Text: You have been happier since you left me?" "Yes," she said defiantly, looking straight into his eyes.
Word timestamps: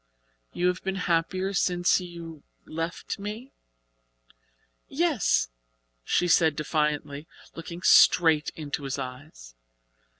You 0.51 0.65
have 0.65 0.83
been 0.83 0.95
happier 0.95 1.53
since 1.53 2.01
you 2.01 2.41
left 2.65 3.19
me?" 3.19 3.51
"Yes," 4.87 5.51
she 6.03 6.27
said 6.27 6.55
defiantly, 6.55 7.27
looking 7.53 7.83
straight 7.83 8.49
into 8.55 8.85
his 8.85 8.97
eyes. 8.97 9.53